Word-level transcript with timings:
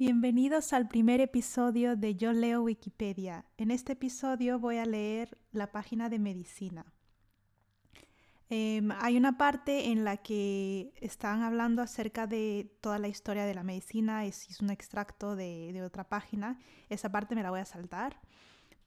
Bienvenidos 0.00 0.72
al 0.72 0.88
primer 0.88 1.20
episodio 1.20 1.94
de 1.94 2.16
Yo 2.16 2.32
leo 2.32 2.62
Wikipedia. 2.62 3.44
En 3.58 3.70
este 3.70 3.92
episodio 3.92 4.58
voy 4.58 4.78
a 4.78 4.86
leer 4.86 5.36
la 5.52 5.72
página 5.72 6.08
de 6.08 6.18
medicina. 6.18 6.86
Em, 8.48 8.90
hay 8.92 9.18
una 9.18 9.36
parte 9.36 9.90
en 9.90 10.02
la 10.02 10.16
que 10.16 10.94
están 11.02 11.42
hablando 11.42 11.82
acerca 11.82 12.26
de 12.26 12.74
toda 12.80 12.98
la 12.98 13.08
historia 13.08 13.44
de 13.44 13.54
la 13.54 13.62
medicina, 13.62 14.24
es, 14.24 14.58
un 14.62 14.70
extracto 14.70 15.36
de 15.36 15.82
otra 15.84 16.08
página. 16.08 16.58
Esa 16.88 17.12
parte 17.12 17.34
me 17.34 17.42
la 17.42 17.50
voy 17.50 17.60
a 17.60 17.66
saltar, 17.66 18.22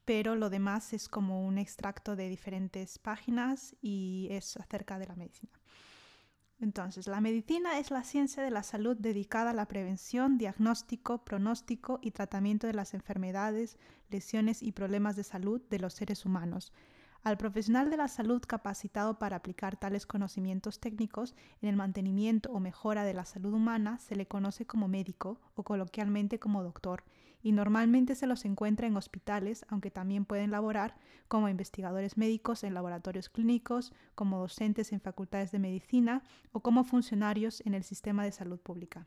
pero 0.04 0.34
lo 0.34 0.50
demás 0.50 0.92
es 0.94 1.08
como 1.08 1.46
un 1.46 1.58
extracto 1.58 2.16
de 2.16 2.28
diferentes 2.28 2.98
páginas 2.98 3.76
y 3.80 4.26
es 4.32 4.56
acerca 4.56 4.98
de 4.98 5.06
la 5.06 5.14
medicina. 5.14 5.52
Entonces, 6.64 7.06
la 7.06 7.20
medicina 7.20 7.78
es 7.78 7.90
la 7.90 8.02
ciencia 8.02 8.42
de 8.42 8.50
la 8.50 8.62
salud 8.62 8.96
dedicada 8.96 9.50
a 9.50 9.54
la 9.54 9.68
prevención, 9.68 10.38
diagnóstico, 10.38 11.22
pronóstico 11.22 11.98
y 12.00 12.12
tratamiento 12.12 12.66
de 12.66 12.72
las 12.72 12.94
enfermedades, 12.94 13.76
lesiones 14.08 14.62
y 14.62 14.72
problemas 14.72 15.14
de 15.14 15.24
salud 15.24 15.60
de 15.68 15.78
los 15.78 15.92
seres 15.92 16.24
humanos. 16.24 16.72
Al 17.24 17.38
profesional 17.38 17.88
de 17.88 17.96
la 17.96 18.08
salud 18.08 18.42
capacitado 18.46 19.18
para 19.18 19.36
aplicar 19.36 19.78
tales 19.78 20.04
conocimientos 20.04 20.78
técnicos 20.78 21.34
en 21.62 21.70
el 21.70 21.76
mantenimiento 21.76 22.52
o 22.52 22.60
mejora 22.60 23.02
de 23.02 23.14
la 23.14 23.24
salud 23.24 23.54
humana 23.54 23.98
se 23.98 24.14
le 24.14 24.26
conoce 24.26 24.66
como 24.66 24.88
médico 24.88 25.40
o 25.54 25.62
coloquialmente 25.62 26.38
como 26.38 26.62
doctor 26.62 27.02
y 27.42 27.52
normalmente 27.52 28.14
se 28.14 28.26
los 28.26 28.44
encuentra 28.44 28.86
en 28.86 28.98
hospitales, 28.98 29.64
aunque 29.70 29.90
también 29.90 30.26
pueden 30.26 30.50
laborar 30.50 30.96
como 31.26 31.48
investigadores 31.48 32.18
médicos 32.18 32.62
en 32.62 32.74
laboratorios 32.74 33.30
clínicos, 33.30 33.94
como 34.14 34.38
docentes 34.38 34.92
en 34.92 35.00
facultades 35.00 35.50
de 35.50 35.58
medicina 35.60 36.22
o 36.52 36.60
como 36.60 36.84
funcionarios 36.84 37.62
en 37.64 37.72
el 37.72 37.84
sistema 37.84 38.24
de 38.24 38.32
salud 38.32 38.60
pública. 38.60 39.06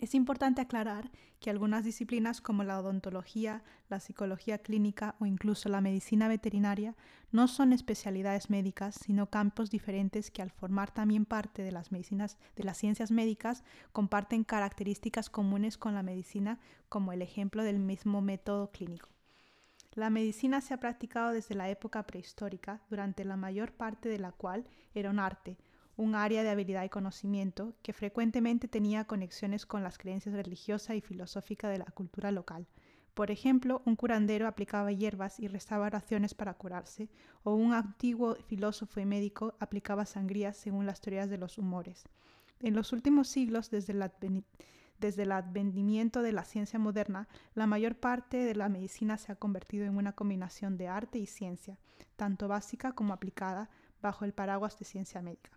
Es 0.00 0.14
importante 0.14 0.62
aclarar 0.62 1.10
que 1.40 1.50
algunas 1.50 1.84
disciplinas 1.84 2.40
como 2.40 2.64
la 2.64 2.78
odontología, 2.80 3.62
la 3.90 4.00
psicología 4.00 4.56
clínica 4.56 5.14
o 5.20 5.26
incluso 5.26 5.68
la 5.68 5.82
medicina 5.82 6.26
veterinaria 6.26 6.96
no 7.32 7.48
son 7.48 7.74
especialidades 7.74 8.48
médicas, 8.48 8.94
sino 8.94 9.28
campos 9.28 9.70
diferentes 9.70 10.30
que 10.30 10.40
al 10.40 10.50
formar 10.50 10.90
también 10.90 11.26
parte 11.26 11.62
de 11.62 11.70
las 11.70 11.92
medicinas 11.92 12.38
de 12.56 12.64
las 12.64 12.78
ciencias 12.78 13.10
médicas 13.10 13.62
comparten 13.92 14.42
características 14.42 15.28
comunes 15.28 15.76
con 15.76 15.94
la 15.94 16.02
medicina, 16.02 16.58
como 16.88 17.12
el 17.12 17.20
ejemplo 17.20 17.62
del 17.62 17.78
mismo 17.78 18.22
método 18.22 18.70
clínico. 18.70 19.10
La 19.92 20.08
medicina 20.08 20.62
se 20.62 20.72
ha 20.72 20.80
practicado 20.80 21.32
desde 21.32 21.54
la 21.54 21.68
época 21.68 22.06
prehistórica, 22.06 22.80
durante 22.88 23.26
la 23.26 23.36
mayor 23.36 23.72
parte 23.72 24.08
de 24.08 24.18
la 24.18 24.32
cual 24.32 24.64
era 24.94 25.10
un 25.10 25.18
arte, 25.18 25.58
un 26.00 26.14
área 26.14 26.42
de 26.42 26.48
habilidad 26.48 26.84
y 26.84 26.88
conocimiento 26.88 27.74
que 27.82 27.92
frecuentemente 27.92 28.68
tenía 28.68 29.04
conexiones 29.04 29.66
con 29.66 29.82
las 29.82 29.98
creencias 29.98 30.34
religiosas 30.34 30.96
y 30.96 31.02
filosóficas 31.02 31.70
de 31.70 31.76
la 31.76 31.84
cultura 31.84 32.30
local. 32.30 32.66
Por 33.12 33.30
ejemplo, 33.30 33.82
un 33.84 33.96
curandero 33.96 34.46
aplicaba 34.46 34.92
hierbas 34.92 35.38
y 35.38 35.46
rezaba 35.46 35.86
oraciones 35.86 36.32
para 36.32 36.54
curarse, 36.54 37.10
o 37.42 37.54
un 37.54 37.74
antiguo 37.74 38.34
filósofo 38.46 38.98
y 38.98 39.04
médico 39.04 39.54
aplicaba 39.60 40.06
sangrías 40.06 40.56
según 40.56 40.86
las 40.86 41.02
teorías 41.02 41.28
de 41.28 41.36
los 41.36 41.58
humores. 41.58 42.04
En 42.60 42.74
los 42.74 42.94
últimos 42.94 43.28
siglos, 43.28 43.70
desde 43.70 43.92
el, 43.92 44.44
desde 44.98 45.24
el 45.24 45.32
advenimiento 45.32 46.22
de 46.22 46.32
la 46.32 46.44
ciencia 46.44 46.78
moderna, 46.78 47.28
la 47.54 47.66
mayor 47.66 47.94
parte 47.96 48.38
de 48.38 48.54
la 48.54 48.70
medicina 48.70 49.18
se 49.18 49.32
ha 49.32 49.36
convertido 49.36 49.84
en 49.84 49.98
una 49.98 50.14
combinación 50.14 50.78
de 50.78 50.88
arte 50.88 51.18
y 51.18 51.26
ciencia, 51.26 51.78
tanto 52.16 52.48
básica 52.48 52.92
como 52.92 53.12
aplicada, 53.12 53.68
bajo 54.00 54.24
el 54.24 54.32
paraguas 54.32 54.78
de 54.78 54.86
ciencia 54.86 55.20
médica. 55.20 55.50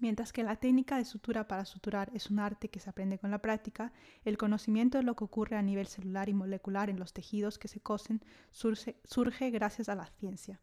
Mientras 0.00 0.32
que 0.32 0.42
la 0.42 0.56
técnica 0.56 0.96
de 0.96 1.04
sutura 1.04 1.46
para 1.46 1.66
suturar 1.66 2.10
es 2.14 2.30
un 2.30 2.38
arte 2.38 2.70
que 2.70 2.80
se 2.80 2.88
aprende 2.88 3.18
con 3.18 3.30
la 3.30 3.42
práctica, 3.42 3.92
el 4.24 4.38
conocimiento 4.38 4.96
de 4.96 5.04
lo 5.04 5.14
que 5.14 5.24
ocurre 5.24 5.56
a 5.56 5.62
nivel 5.62 5.86
celular 5.86 6.30
y 6.30 6.34
molecular 6.34 6.88
en 6.88 6.98
los 6.98 7.12
tejidos 7.12 7.58
que 7.58 7.68
se 7.68 7.80
cosen 7.80 8.22
surge, 8.50 9.50
gracias 9.50 9.90
a 9.90 9.94
la 9.94 10.06
ciencia. 10.06 10.58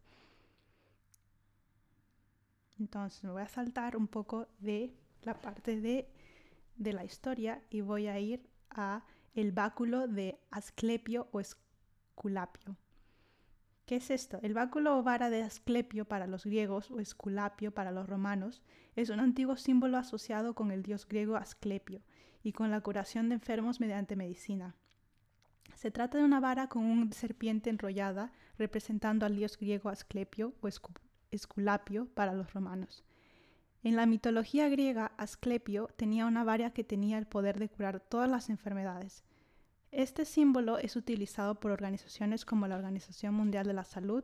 Entonces 2.80 3.24
me 3.24 3.30
voy 3.30 3.44
a 3.44 3.48
saltar 3.48 3.96
un 3.96 4.08
poco 4.08 4.48
de 4.58 4.92
la 5.22 5.40
parte 5.40 5.80
de, 5.80 6.10
de 6.76 6.94
la 6.94 7.06
historia 7.06 7.62
y 7.70 7.82
voy 7.82 8.08
a 8.08 8.20
ir 8.20 8.50
a 8.72 9.04
el 9.36 9.52
báculo 9.52 10.08
de 10.08 10.40
Asclepio 10.50 11.28
o 11.32 11.40
Esculapio. 11.40 12.76
¿Qué 13.88 13.96
es 13.96 14.12
esto? 14.12 14.38
El 14.42 14.54
báculo 14.54 14.98
o 14.98 15.02
vara 15.02 15.30
de 15.30 15.44
Asclepio 15.44 16.04
para 16.04 16.28
los 16.28 16.46
griegos 16.46 16.92
o 16.92 17.00
Esculapio 17.00 17.74
para 17.74 17.90
los 17.90 18.10
romanos 18.10 18.62
es 18.98 19.10
un 19.10 19.22
antiguo 19.22 19.56
símbolo 19.56 19.98
asociado 19.98 20.56
con 20.56 20.72
el 20.72 20.84
dios 20.84 21.08
griego 21.08 21.38
Asclepio 21.38 22.02
y 22.44 22.52
con 22.52 22.70
la 22.70 22.82
curación 22.82 23.30
de 23.30 23.36
enfermos 23.36 23.80
mediante 23.80 24.18
medicina. 24.18 24.76
Se 25.74 25.90
trata 25.90 26.18
de 26.18 26.26
una 26.26 26.42
vara 26.42 26.68
con 26.68 26.84
una 26.84 27.10
serpiente 27.14 27.70
enrollada 27.70 28.34
representando 28.58 29.26
al 29.26 29.38
dios 29.38 29.58
griego 29.58 29.88
Asclepio 29.88 30.54
o 30.60 30.68
Esculapio 31.32 32.08
para 32.08 32.34
los 32.34 32.54
romanos. 32.54 33.06
En 33.84 33.96
la 33.96 34.06
mitología 34.06 34.68
griega, 34.68 35.14
Asclepio 35.16 35.88
tenía 35.96 36.26
una 36.26 36.44
vara 36.44 36.72
que 36.72 36.84
tenía 36.84 37.18
el 37.18 37.26
poder 37.26 37.58
de 37.58 37.70
curar 37.70 38.02
todas 38.02 38.30
las 38.30 38.50
enfermedades, 38.50 39.24
este 39.98 40.26
símbolo 40.26 40.78
es 40.78 40.96
utilizado 40.96 41.60
por 41.60 41.72
organizaciones 41.72 42.46
como 42.46 42.68
la 42.68 42.76
Organización 42.76 43.34
Mundial 43.34 43.66
de 43.66 43.74
la 43.74 43.84
Salud, 43.84 44.24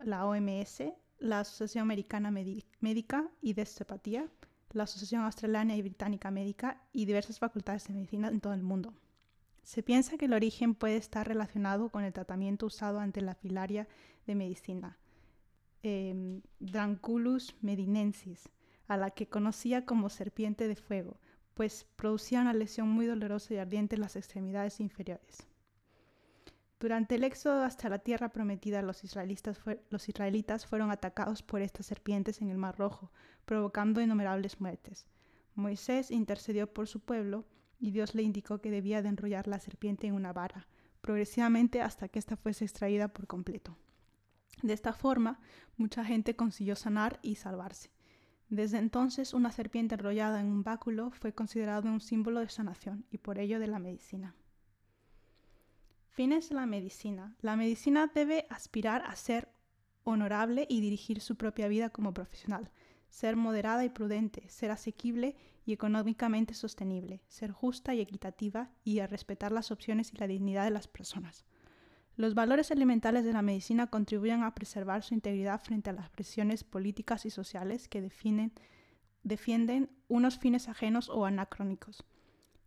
la 0.00 0.26
OMS, 0.26 0.82
la 1.18 1.40
Asociación 1.40 1.80
Americana 1.80 2.30
Médica 2.30 3.26
y 3.40 3.54
de 3.54 3.62
Osteopatía, 3.62 4.28
la 4.72 4.82
Asociación 4.82 5.22
Australiana 5.22 5.74
y 5.74 5.80
Británica 5.80 6.30
Médica 6.30 6.82
y 6.92 7.06
diversas 7.06 7.38
facultades 7.38 7.84
de 7.84 7.94
medicina 7.94 8.28
en 8.28 8.42
todo 8.42 8.52
el 8.52 8.62
mundo. 8.62 8.92
Se 9.62 9.82
piensa 9.82 10.18
que 10.18 10.26
el 10.26 10.34
origen 10.34 10.74
puede 10.74 10.98
estar 10.98 11.26
relacionado 11.26 11.88
con 11.88 12.04
el 12.04 12.12
tratamiento 12.12 12.66
usado 12.66 13.00
ante 13.00 13.22
la 13.22 13.34
filaria 13.34 13.88
de 14.26 14.34
medicina, 14.34 14.98
eh, 15.82 16.42
Dranculus 16.60 17.54
medinensis, 17.62 18.50
a 18.88 18.98
la 18.98 19.10
que 19.10 19.26
conocía 19.26 19.86
como 19.86 20.10
serpiente 20.10 20.68
de 20.68 20.76
fuego, 20.76 21.16
pues 21.56 21.86
producía 21.96 22.42
una 22.42 22.52
lesión 22.52 22.90
muy 22.90 23.06
dolorosa 23.06 23.54
y 23.54 23.56
ardiente 23.56 23.94
en 23.94 24.02
las 24.02 24.14
extremidades 24.14 24.78
inferiores. 24.78 25.38
Durante 26.78 27.14
el 27.14 27.24
éxodo 27.24 27.62
hasta 27.64 27.88
la 27.88 27.98
tierra 27.98 28.28
prometida, 28.28 28.82
los 28.82 29.02
los 29.88 30.08
israelitas, 30.10 30.66
fueron 30.66 30.90
atacados 30.90 31.42
por 31.42 31.62
estas 31.62 31.86
serpientes 31.86 32.42
en 32.42 32.50
el 32.50 32.58
Mar 32.58 32.76
Rojo, 32.76 33.10
provocando 33.46 34.02
innumerables 34.02 34.60
muertes. 34.60 35.06
Moisés 35.54 36.10
intercedió 36.10 36.70
por 36.70 36.88
su 36.88 37.00
pueblo 37.00 37.46
y 37.78 37.90
Dios 37.90 38.14
le 38.14 38.22
indicó 38.22 38.60
que 38.60 38.70
debía 38.70 39.00
de 39.00 39.08
enrollar 39.08 39.48
la 39.48 39.58
serpiente 39.58 40.06
en 40.06 40.12
una 40.12 40.34
vara, 40.34 40.68
progresivamente 41.00 41.80
hasta 41.80 42.08
que 42.08 42.18
ésta 42.18 42.36
fuese 42.36 42.66
extraída 42.66 43.08
por 43.08 43.26
completo. 43.26 43.78
De 44.62 44.74
esta 44.74 44.92
forma, 44.92 45.40
mucha 45.78 46.04
gente 46.04 46.36
consiguió 46.36 46.76
sanar 46.76 47.18
y 47.22 47.36
salvarse. 47.36 47.95
Desde 48.48 48.78
entonces, 48.78 49.34
una 49.34 49.50
serpiente 49.50 49.96
enrollada 49.96 50.40
en 50.40 50.46
un 50.46 50.62
báculo 50.62 51.10
fue 51.10 51.32
considerado 51.32 51.88
un 51.88 52.00
símbolo 52.00 52.40
de 52.40 52.48
sanación 52.48 53.04
y 53.10 53.18
por 53.18 53.38
ello 53.38 53.58
de 53.58 53.66
la 53.66 53.78
medicina. 53.78 54.34
Fines 56.10 56.48
de 56.48 56.54
la 56.54 56.66
medicina. 56.66 57.36
La 57.40 57.56
medicina 57.56 58.10
debe 58.14 58.46
aspirar 58.48 59.02
a 59.06 59.16
ser 59.16 59.52
honorable 60.04 60.66
y 60.70 60.80
dirigir 60.80 61.20
su 61.20 61.36
propia 61.36 61.66
vida 61.66 61.90
como 61.90 62.14
profesional, 62.14 62.70
ser 63.10 63.36
moderada 63.36 63.84
y 63.84 63.90
prudente, 63.90 64.48
ser 64.48 64.70
asequible 64.70 65.36
y 65.64 65.72
económicamente 65.72 66.54
sostenible, 66.54 67.22
ser 67.26 67.50
justa 67.50 67.94
y 67.94 68.00
equitativa 68.00 68.70
y 68.84 69.00
a 69.00 69.08
respetar 69.08 69.50
las 69.50 69.72
opciones 69.72 70.12
y 70.12 70.16
la 70.16 70.28
dignidad 70.28 70.64
de 70.64 70.70
las 70.70 70.86
personas. 70.86 71.44
Los 72.16 72.34
valores 72.34 72.70
elementales 72.70 73.24
de 73.24 73.32
la 73.32 73.42
medicina 73.42 73.88
contribuyen 73.88 74.42
a 74.42 74.54
preservar 74.54 75.02
su 75.02 75.12
integridad 75.12 75.60
frente 75.60 75.90
a 75.90 75.92
las 75.92 76.08
presiones 76.08 76.64
políticas 76.64 77.26
y 77.26 77.30
sociales 77.30 77.88
que 77.88 78.00
defienden 78.00 79.90
unos 80.08 80.38
fines 80.38 80.68
ajenos 80.68 81.10
o 81.10 81.26
anacrónicos. 81.26 82.04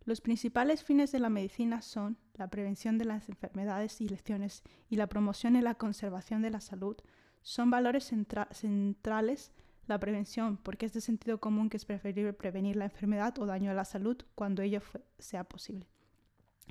Los 0.04 0.20
principales 0.20 0.84
fines 0.84 1.12
de 1.12 1.18
la 1.18 1.30
medicina 1.30 1.82
son 1.82 2.16
la 2.34 2.48
prevención 2.48 2.96
de 2.96 3.04
las 3.04 3.28
enfermedades 3.28 4.00
y 4.00 4.08
lesiones 4.08 4.62
y 4.88 4.96
la 4.96 5.08
promoción 5.08 5.56
y 5.56 5.62
la 5.62 5.74
conservación 5.74 6.42
de 6.42 6.50
la 6.50 6.60
salud. 6.60 6.96
Son 7.42 7.70
valores 7.70 8.04
centrales 8.52 9.52
la 9.86 9.98
prevención, 9.98 10.56
porque 10.56 10.86
es 10.86 10.92
de 10.92 11.00
sentido 11.00 11.40
común 11.40 11.68
que 11.68 11.76
es 11.76 11.84
preferible 11.84 12.32
prevenir 12.32 12.76
la 12.76 12.84
enfermedad 12.84 13.36
o 13.38 13.46
daño 13.46 13.72
a 13.72 13.74
la 13.74 13.84
salud 13.84 14.16
cuando 14.34 14.62
ello 14.62 14.80
sea 15.18 15.44
posible. 15.44 15.88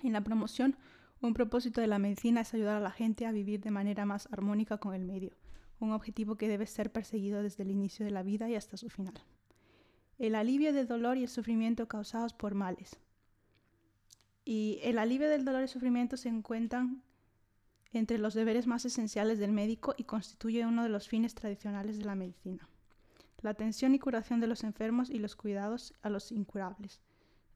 En 0.03 0.13
la 0.13 0.23
promoción, 0.23 0.77
un 1.21 1.33
propósito 1.33 1.81
de 1.81 1.87
la 1.87 1.99
medicina 1.99 2.41
es 2.41 2.53
ayudar 2.53 2.77
a 2.77 2.81
la 2.81 2.91
gente 2.91 3.25
a 3.25 3.31
vivir 3.31 3.59
de 3.59 3.71
manera 3.71 4.05
más 4.05 4.29
armónica 4.31 4.77
con 4.77 4.93
el 4.93 5.03
medio, 5.03 5.31
un 5.79 5.91
objetivo 5.91 6.37
que 6.37 6.47
debe 6.47 6.65
ser 6.65 6.91
perseguido 6.91 7.43
desde 7.43 7.63
el 7.63 7.71
inicio 7.71 8.05
de 8.05 8.11
la 8.11 8.23
vida 8.23 8.49
y 8.49 8.55
hasta 8.55 8.77
su 8.77 8.89
final. 8.89 9.13
El 10.17 10.35
alivio 10.35 10.73
del 10.73 10.87
dolor 10.87 11.17
y 11.17 11.23
el 11.23 11.29
sufrimiento 11.29 11.87
causados 11.87 12.33
por 12.33 12.53
males. 12.53 12.99
Y 14.45 14.79
el 14.83 14.97
alivio 14.97 15.29
del 15.29 15.45
dolor 15.45 15.63
y 15.63 15.67
sufrimiento 15.67 16.17
se 16.17 16.29
encuentran 16.29 17.03
entre 17.91 18.17
los 18.17 18.33
deberes 18.33 18.67
más 18.67 18.85
esenciales 18.85 19.39
del 19.39 19.51
médico 19.51 19.95
y 19.97 20.03
constituye 20.03 20.65
uno 20.65 20.83
de 20.83 20.89
los 20.89 21.07
fines 21.07 21.35
tradicionales 21.35 21.97
de 21.97 22.05
la 22.05 22.15
medicina. 22.15 22.69
La 23.41 23.51
atención 23.51 23.95
y 23.95 23.99
curación 23.99 24.39
de 24.39 24.47
los 24.47 24.63
enfermos 24.63 25.09
y 25.09 25.19
los 25.19 25.35
cuidados 25.35 25.93
a 26.01 26.09
los 26.09 26.31
incurables 26.31 27.01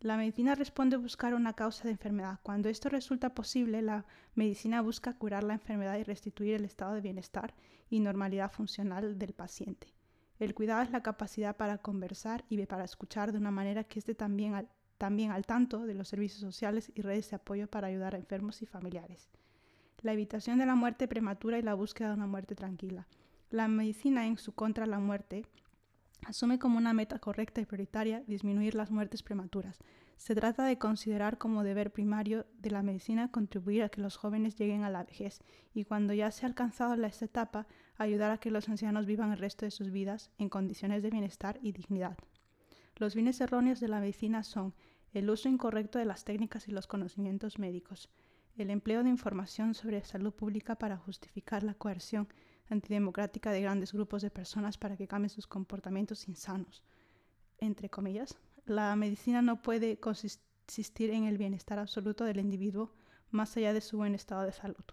La 0.04 0.18
medicina 0.18 0.54
responde 0.54 0.98
a 0.98 1.00
buscar 1.00 1.34
una 1.34 1.54
causa 1.54 1.86
de 1.86 1.92
enfermedad. 1.92 2.42
Cuando 2.44 2.68
esto 2.68 2.90
resulta 2.90 3.34
posible, 3.34 3.82
la 3.82 4.04
medicina 4.36 4.82
busca 4.82 5.14
curar 5.14 5.46
la 5.46 5.54
enfermedad 5.54 5.98
y 5.98 6.04
restituir 6.04 6.56
el 6.56 6.66
estado 6.66 6.94
de 6.94 7.00
bienestar 7.00 7.54
y 7.90 8.02
normalidad 8.02 8.52
funcional 8.52 9.18
del 9.18 9.32
paciente. 9.32 9.94
El 10.40 10.54
cuidado 10.56 10.82
es 10.82 10.92
la 10.92 11.04
capacidad 11.04 11.56
para 11.56 11.78
conversar 11.78 12.44
y 12.50 12.62
para 12.66 12.84
escuchar 12.84 13.32
de 13.32 13.38
una 13.38 13.50
manera 13.50 13.86
que 13.86 14.00
esté 14.00 14.14
también 14.14 14.56
al, 14.56 14.68
también 14.98 15.32
al 15.32 15.46
tanto 15.46 15.86
de 15.86 15.94
los 15.94 16.10
servicios 16.10 16.42
sociales 16.42 16.92
y 16.94 17.02
redes 17.02 17.30
de 17.30 17.38
apoyo 17.38 17.68
para 17.70 17.88
ayudar 17.88 18.14
a 18.14 18.18
enfermos 18.18 18.62
y 18.62 18.66
familiares. 18.66 19.30
La 20.02 20.12
evitación 20.12 20.60
de 20.60 20.66
la 20.66 20.76
muerte 20.76 21.08
prematura 21.08 21.60
y 21.60 21.62
la 21.62 21.76
búsqueda 21.76 22.10
de 22.10 22.16
una 22.16 22.28
muerte 22.28 22.56
tranquila. 22.56 23.08
La 23.52 23.70
medicina 23.70 24.28
en 24.28 24.38
su 24.38 24.54
contra 24.54 24.86
la 24.86 25.00
muerte 25.00 25.46
asume 26.26 26.60
como 26.60 26.78
una 26.78 26.94
meta 26.94 27.20
correcta 27.20 27.62
y 27.62 27.66
prioritaria 27.66 28.24
disminuir 28.28 28.76
las 28.76 28.92
muertes 28.92 29.24
prematuras. 29.24 29.80
Se 30.18 30.36
trata 30.36 30.66
de 30.66 30.78
considerar 30.78 31.38
como 31.38 31.64
deber 31.64 31.92
primario 31.92 32.46
de 32.60 32.72
la 32.72 32.84
medicina 32.84 33.32
contribuir 33.32 33.84
a 33.84 33.90
que 33.90 34.02
los 34.02 34.16
jóvenes 34.16 34.56
lleguen 34.56 34.84
a 34.84 34.90
la 34.90 35.04
vejez 35.04 35.42
y 35.74 35.86
cuando 35.86 36.14
ya 36.14 36.32
se 36.32 36.46
ha 36.46 36.50
alcanzado 36.50 36.94
esta 37.04 37.26
etapa, 37.26 37.68
ayudar 37.98 38.32
a 38.32 38.38
que 38.38 38.52
los 38.52 38.70
ancianos 38.70 39.06
vivan 39.06 39.32
el 39.32 39.40
resto 39.40 39.66
de 39.66 39.72
sus 39.72 39.92
vidas 39.92 40.32
en 40.38 40.50
condiciones 40.50 41.04
de 41.04 41.10
bienestar 41.10 41.60
y 41.62 41.72
dignidad. 41.72 42.18
Los 42.96 43.16
fines 43.16 43.42
erróneos 43.42 43.80
de 43.80 43.88
la 43.88 44.00
medicina 44.00 44.44
son 44.44 44.74
el 45.14 45.30
uso 45.30 45.50
incorrecto 45.50 46.00
de 46.00 46.06
las 46.06 46.24
técnicas 46.24 46.68
y 46.68 46.72
los 46.72 46.88
conocimientos 46.88 47.60
médicos, 47.60 48.10
el 48.56 48.70
empleo 48.70 49.04
de 49.04 49.10
información 49.10 49.74
sobre 49.74 50.04
salud 50.04 50.34
pública 50.34 50.76
para 50.76 50.98
justificar 50.98 51.64
la 51.64 51.74
coerción, 51.74 52.28
antidemocrática 52.70 53.52
de 53.52 53.62
grandes 53.62 53.94
grupos 53.94 54.22
de 54.22 54.30
personas 54.30 54.78
para 54.78 54.98
que 54.98 55.08
cambien 55.08 55.30
sus 55.30 55.48
comportamientos 55.48 56.28
insanos. 56.28 56.84
Entre 57.60 57.90
comillas, 57.90 58.38
la 58.66 58.96
medicina 58.96 59.42
no 59.42 59.62
puede 59.62 60.00
consistir 60.00 61.10
en 61.12 61.26
el 61.26 61.38
bienestar 61.38 61.80
absoluto 61.80 62.26
del 62.26 62.40
individuo 62.40 62.94
más 63.32 63.56
allá 63.58 63.74
de 63.74 63.82
su 63.82 63.98
buen 63.98 64.16
estado 64.16 64.44
de 64.44 64.54
salud. 64.54 64.84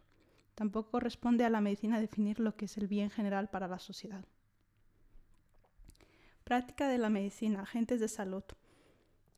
Tampoco 0.54 0.90
corresponde 0.90 1.44
a 1.44 1.50
la 1.50 1.60
medicina 1.60 2.00
definir 2.00 2.40
lo 2.40 2.56
que 2.56 2.66
es 2.66 2.76
el 2.76 2.88
bien 2.88 3.10
general 3.10 3.48
para 3.48 3.68
la 3.68 3.78
sociedad. 3.78 4.24
Práctica 6.44 6.88
de 6.88 6.98
la 6.98 7.10
medicina, 7.10 7.62
agentes 7.62 8.00
de 8.00 8.08
salud. 8.08 8.42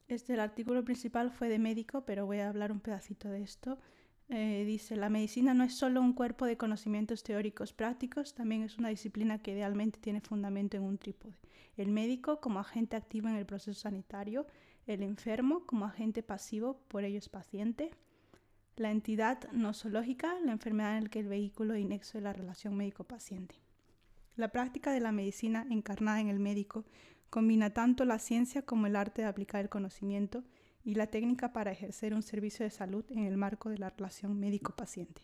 Este 0.08 0.34
el 0.34 0.40
artículo 0.40 0.84
principal 0.84 1.30
fue 1.30 1.48
de 1.48 1.58
médico, 1.58 2.04
pero 2.04 2.26
voy 2.26 2.38
a 2.38 2.48
hablar 2.48 2.72
un 2.72 2.80
pedacito 2.80 3.28
de 3.28 3.42
esto. 3.42 3.78
Eh, 4.34 4.64
dice, 4.64 4.96
la 4.96 5.10
medicina 5.10 5.52
no 5.52 5.62
es 5.62 5.74
solo 5.74 6.00
un 6.00 6.14
cuerpo 6.14 6.46
de 6.46 6.56
conocimientos 6.56 7.22
teóricos 7.22 7.74
prácticos, 7.74 8.32
también 8.32 8.62
es 8.62 8.78
una 8.78 8.88
disciplina 8.88 9.42
que 9.42 9.52
idealmente 9.52 10.00
tiene 10.00 10.22
fundamento 10.22 10.78
en 10.78 10.84
un 10.84 10.96
trípode. 10.96 11.34
El 11.76 11.90
médico 11.90 12.40
como 12.40 12.58
agente 12.58 12.96
activo 12.96 13.28
en 13.28 13.36
el 13.36 13.44
proceso 13.44 13.78
sanitario, 13.78 14.46
el 14.86 15.02
enfermo 15.02 15.66
como 15.66 15.84
agente 15.84 16.22
pasivo, 16.22 16.80
por 16.88 17.04
ello 17.04 17.18
es 17.18 17.28
paciente, 17.28 17.90
la 18.76 18.90
entidad 18.90 19.52
nosológica, 19.52 20.34
la 20.42 20.52
enfermedad 20.52 20.96
en 20.96 21.04
la 21.04 21.10
que 21.10 21.20
el 21.20 21.28
vehículo 21.28 21.76
inexo 21.76 22.16
de 22.16 22.24
la 22.24 22.32
relación 22.32 22.74
médico-paciente. 22.74 23.56
La 24.36 24.48
práctica 24.48 24.92
de 24.92 25.00
la 25.00 25.12
medicina 25.12 25.66
encarnada 25.68 26.22
en 26.22 26.28
el 26.28 26.38
médico 26.38 26.86
combina 27.28 27.74
tanto 27.74 28.06
la 28.06 28.18
ciencia 28.18 28.62
como 28.62 28.86
el 28.86 28.96
arte 28.96 29.20
de 29.20 29.28
aplicar 29.28 29.60
el 29.60 29.68
conocimiento 29.68 30.42
y 30.84 30.94
la 30.94 31.06
técnica 31.06 31.52
para 31.52 31.72
ejercer 31.72 32.14
un 32.14 32.22
servicio 32.22 32.64
de 32.64 32.70
salud 32.70 33.04
en 33.10 33.24
el 33.24 33.36
marco 33.36 33.68
de 33.70 33.78
la 33.78 33.90
relación 33.90 34.38
médico-paciente. 34.38 35.22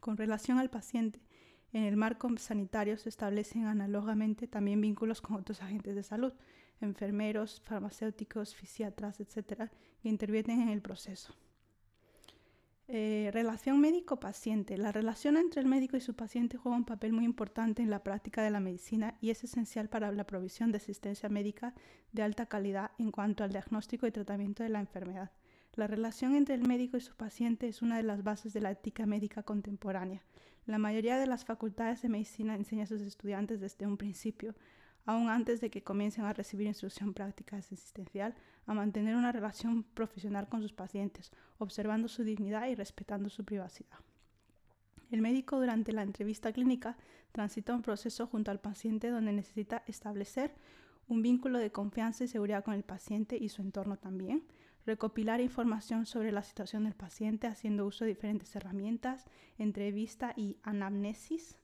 Con 0.00 0.16
relación 0.16 0.58
al 0.58 0.70
paciente, 0.70 1.20
en 1.72 1.84
el 1.84 1.96
marco 1.96 2.28
sanitario 2.38 2.96
se 2.96 3.08
establecen 3.08 3.66
análogamente 3.66 4.46
también 4.46 4.80
vínculos 4.80 5.20
con 5.20 5.36
otros 5.36 5.62
agentes 5.62 5.94
de 5.94 6.02
salud, 6.02 6.32
enfermeros, 6.80 7.60
farmacéuticos, 7.64 8.54
fisiatras, 8.54 9.20
etc., 9.20 9.70
que 10.00 10.08
intervienen 10.08 10.62
en 10.62 10.68
el 10.68 10.80
proceso. 10.80 11.34
Eh, 12.90 13.28
relación 13.34 13.82
médico-paciente. 13.82 14.78
La 14.78 14.92
relación 14.92 15.36
entre 15.36 15.60
el 15.60 15.66
médico 15.66 15.98
y 15.98 16.00
su 16.00 16.14
paciente 16.14 16.56
juega 16.56 16.78
un 16.78 16.86
papel 16.86 17.12
muy 17.12 17.26
importante 17.26 17.82
en 17.82 17.90
la 17.90 18.02
práctica 18.02 18.42
de 18.42 18.48
la 18.48 18.60
medicina 18.60 19.18
y 19.20 19.28
es 19.28 19.44
esencial 19.44 19.90
para 19.90 20.10
la 20.10 20.24
provisión 20.24 20.72
de 20.72 20.78
asistencia 20.78 21.28
médica 21.28 21.74
de 22.12 22.22
alta 22.22 22.46
calidad 22.46 22.92
en 22.96 23.10
cuanto 23.10 23.44
al 23.44 23.52
diagnóstico 23.52 24.06
y 24.06 24.10
tratamiento 24.10 24.62
de 24.62 24.70
la 24.70 24.80
enfermedad. 24.80 25.30
La 25.74 25.86
relación 25.86 26.34
entre 26.34 26.54
el 26.54 26.66
médico 26.66 26.96
y 26.96 27.02
su 27.02 27.14
paciente 27.14 27.68
es 27.68 27.82
una 27.82 27.98
de 27.98 28.04
las 28.04 28.22
bases 28.22 28.54
de 28.54 28.62
la 28.62 28.70
ética 28.70 29.04
médica 29.04 29.42
contemporánea. 29.42 30.22
La 30.64 30.78
mayoría 30.78 31.18
de 31.18 31.26
las 31.26 31.44
facultades 31.44 32.00
de 32.00 32.08
medicina 32.08 32.54
enseña 32.54 32.84
a 32.84 32.86
sus 32.86 33.02
estudiantes 33.02 33.60
desde 33.60 33.86
un 33.86 33.98
principio 33.98 34.54
aún 35.06 35.28
antes 35.28 35.60
de 35.60 35.70
que 35.70 35.82
comiencen 35.82 36.24
a 36.24 36.32
recibir 36.32 36.66
instrucción 36.66 37.14
práctica 37.14 37.56
asistencial, 37.56 38.34
a 38.66 38.74
mantener 38.74 39.16
una 39.16 39.32
relación 39.32 39.82
profesional 39.82 40.48
con 40.48 40.62
sus 40.62 40.72
pacientes, 40.72 41.32
observando 41.58 42.08
su 42.08 42.24
dignidad 42.24 42.66
y 42.68 42.74
respetando 42.74 43.30
su 43.30 43.44
privacidad. 43.44 43.98
El 45.10 45.22
médico 45.22 45.58
durante 45.58 45.92
la 45.92 46.02
entrevista 46.02 46.52
clínica 46.52 46.98
transita 47.32 47.74
un 47.74 47.82
proceso 47.82 48.26
junto 48.26 48.50
al 48.50 48.60
paciente 48.60 49.08
donde 49.08 49.32
necesita 49.32 49.82
establecer 49.86 50.54
un 51.08 51.22
vínculo 51.22 51.58
de 51.58 51.72
confianza 51.72 52.24
y 52.24 52.28
seguridad 52.28 52.62
con 52.62 52.74
el 52.74 52.82
paciente 52.82 53.36
y 53.36 53.48
su 53.48 53.62
entorno 53.62 53.96
también, 53.96 54.44
recopilar 54.84 55.40
información 55.40 56.06
sobre 56.06 56.32
la 56.32 56.42
situación 56.42 56.84
del 56.84 56.94
paciente 56.94 57.46
haciendo 57.46 57.86
uso 57.86 58.04
de 58.04 58.10
diferentes 58.10 58.54
herramientas, 58.54 59.24
entrevista 59.56 60.34
y 60.36 60.58
anamnesis, 60.62 61.58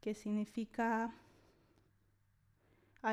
que 0.00 0.14
significa 0.14 1.14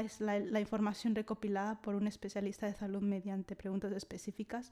es 0.01 0.21
la, 0.21 0.59
información 0.59 1.15
recopilada 1.15 1.81
por 1.81 1.95
un 1.95 2.07
especialista 2.07 2.65
de 2.65 2.73
salud 2.73 3.01
mediante 3.01 3.55
preguntas 3.55 3.91
específicas. 3.91 4.71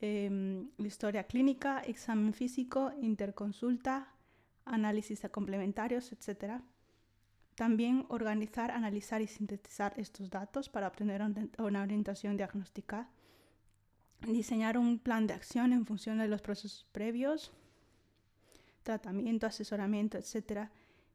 Em, 0.00 0.70
historia 0.78 1.24
clínica, 1.24 1.80
examen 1.80 2.32
físico, 2.32 2.92
interconsulta, 3.00 4.08
análisis 4.64 5.22
complementarios, 5.30 6.12
etc. 6.12 6.60
También 7.54 8.06
organizar, 8.08 8.70
analizar 8.70 9.22
y 9.22 9.26
sintetizar 9.26 9.94
estos 9.96 10.30
datos 10.30 10.68
para 10.68 10.88
obtener 10.88 11.22
una 11.58 11.82
orientación 11.82 12.36
diagnóstica. 12.36 13.08
Diseñar 14.20 14.78
un 14.78 14.98
plan 14.98 15.26
de 15.26 15.34
acción 15.34 15.72
en 15.72 15.86
función 15.86 16.18
de 16.18 16.28
los 16.28 16.42
procesos 16.42 16.86
previos, 16.92 17.52
tratamiento, 18.82 19.46
asesoramiento, 19.46 20.18
etc 20.18 20.70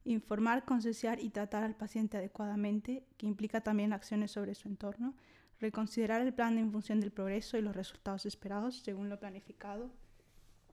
informar, 0.06 0.66
concienciar 0.66 1.20
y 1.20 1.30
tratar 1.30 1.64
al 1.64 1.76
paciente 1.76 2.18
adecuadamente, 2.18 3.06
que 3.18 3.26
implica 3.26 3.62
también 3.62 3.94
acciones 3.94 4.32
sobre 4.32 4.56
su 4.56 4.68
entorno, 4.68 5.16
reconsiderar 5.60 6.22
el 6.22 6.34
plan 6.34 6.58
en 6.58 6.72
función 6.72 7.00
del 7.00 7.12
progreso 7.12 7.58
y 7.58 7.62
los 7.62 7.76
resultados 7.76 8.26
esperados 8.26 8.80
según 8.80 9.10
lo 9.10 9.20
planificado 9.20 9.92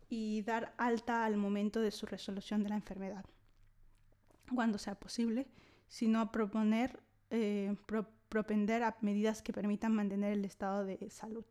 y 0.08 0.42
dar 0.42 0.74
alta 0.76 1.24
al 1.24 1.36
momento 1.36 1.80
de 1.80 1.92
su 1.92 2.04
resolución 2.06 2.64
de 2.64 2.70
la 2.70 2.74
enfermedad, 2.74 3.24
cuando 4.52 4.78
sea 4.78 4.96
posible, 4.96 5.46
sino 5.88 6.32
proponer, 6.32 7.00
eh, 7.30 7.76
propender 8.28 8.82
a 8.82 8.96
medidas 9.00 9.42
que 9.42 9.52
permitan 9.52 9.94
mantener 9.94 10.32
el 10.32 10.44
estado 10.44 10.84
de 10.84 11.08
salud, 11.10 11.44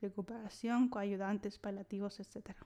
recuperación, 0.00 0.88
coayudantes, 0.88 1.58
paliativos, 1.58 2.20
etc. 2.20 2.56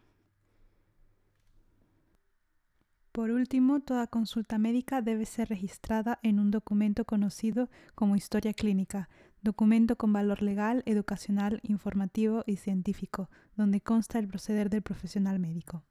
Por 3.16 3.30
último, 3.30 3.80
toda 3.80 4.06
consulta 4.06 4.58
médica 4.58 5.00
debe 5.00 5.24
ser 5.24 5.48
registrada 5.48 6.18
en 6.22 6.38
un 6.38 6.50
documento 6.50 7.06
conocido 7.06 7.70
como 7.94 8.14
historia 8.14 8.52
clínica, 8.52 9.08
documento 9.40 9.96
con 9.96 10.12
valor 10.12 10.42
legal, 10.42 10.82
educacional, 10.84 11.60
informativo 11.62 12.44
y 12.46 12.56
científico, 12.56 13.30
donde 13.56 13.80
consta 13.80 14.18
el 14.18 14.28
proceder 14.28 14.68
del 14.68 14.82
profesional 14.82 15.38
médico. 15.38 15.82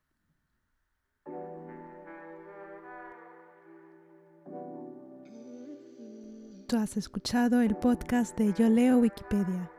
Tú 6.68 6.78
has 6.78 6.96
escuchado 6.96 7.62
el 7.62 7.76
podcast 7.76 8.38
de 8.38 8.54
Yo 8.54 8.70
Leo 8.70 9.00
Wikipedia. 9.00 9.72